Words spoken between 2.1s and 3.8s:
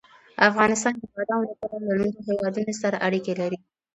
هېوادونو سره اړیکې لري.